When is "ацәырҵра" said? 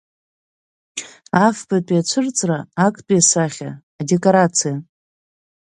2.01-2.57